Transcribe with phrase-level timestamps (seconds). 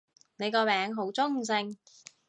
[0.37, 1.77] 你個名好中性